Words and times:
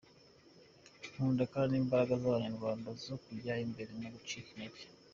Nkunda 1.11 1.43
kandi 1.53 1.73
imbaraga 1.81 2.13
z’Abanyarwanda 2.21 2.87
zo 3.05 3.15
kujya 3.23 3.53
imbere 3.65 3.89
nta 3.99 4.09
gucika 4.15 4.49
intege. 4.51 4.83